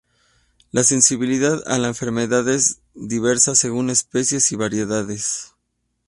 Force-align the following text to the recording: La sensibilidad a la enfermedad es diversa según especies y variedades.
La 0.71 0.83
sensibilidad 0.83 1.61
a 1.67 1.77
la 1.77 1.89
enfermedad 1.89 2.49
es 2.49 2.79
diversa 2.95 3.53
según 3.53 3.91
especies 3.91 4.51
y 4.51 4.55
variedades. 4.55 5.53